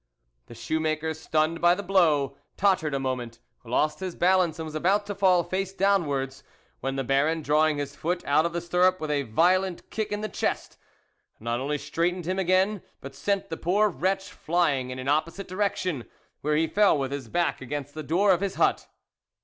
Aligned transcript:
The 0.47 0.55
shoe 0.55 0.79
maker, 0.79 1.13
stunned 1.13 1.61
by 1.61 1.75
the 1.75 1.83
blow, 1.83 2.35
tottered 2.57 2.95
a 2.95 2.99
moment, 2.99 3.37
lost 3.63 3.99
his 3.99 4.15
balance 4.15 4.57
and 4.57 4.65
was 4.65 4.73
about 4.73 5.05
to 5.05 5.13
fall 5.13 5.43
face 5.43 5.73
downwards, 5.73 6.43
when 6.79 6.95
the 6.95 7.03
Baron, 7.03 7.43
drawing 7.43 7.77
his 7.77 7.95
foot 7.95 8.25
out 8.25 8.43
of 8.43 8.51
the 8.51 8.61
stirrup, 8.61 8.99
with 8.99 9.11
a 9.11 9.21
violent 9.21 9.91
kick 9.91 10.11
in 10.11 10.21
the 10.21 10.27
chest, 10.27 10.79
not 11.39 11.59
only 11.59 11.77
straightened 11.77 12.25
him 12.25 12.39
again, 12.39 12.81
but 12.99 13.13
sent 13.13 13.49
the 13.51 13.57
poor 13.57 13.89
wretch 13.89 14.31
flying 14.31 14.89
in 14.89 14.97
an 14.97 15.07
opposite 15.07 15.47
direction, 15.47 16.05
where 16.41 16.55
he 16.55 16.65
fell 16.65 16.97
with 16.97 17.11
his 17.11 17.27
back 17.27 17.61
against 17.61 17.93
the 17.93 18.01
door 18.01 18.31
of 18.31 18.41
his 18.41 18.55
hut. 18.55 18.87